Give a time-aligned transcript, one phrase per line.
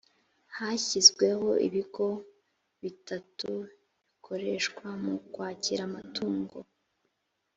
[0.57, 2.05] hashyizweho ibigo
[2.81, 3.49] bitatu
[4.11, 6.57] bikoreshwa mu kwakira amatungo